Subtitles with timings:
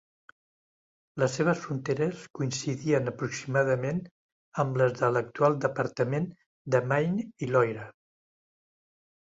[1.23, 4.01] Les seves fronteres coincidien aproximadament
[4.65, 6.27] amb les de l'actual departament
[6.77, 7.89] de Maine i Loira.